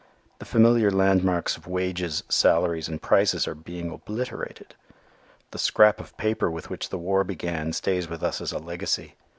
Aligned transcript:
The 0.39 0.45
familiar 0.45 0.89
landmarks 0.89 1.57
of 1.57 1.67
wages, 1.67 2.23
salaries 2.27 2.87
and 2.87 2.99
prices 2.99 3.47
are 3.47 3.53
being 3.53 3.91
obliterated. 3.91 4.73
The 5.51 5.59
"scrap 5.59 5.99
of 5.99 6.17
paper" 6.17 6.49
with 6.49 6.71
which 6.71 6.89
the 6.89 6.97
war 6.97 7.23
began 7.23 7.71
stays 7.71 8.09
with 8.09 8.23
us 8.23 8.41
as 8.41 8.51
its 8.51 8.63
legacy. 8.63 9.13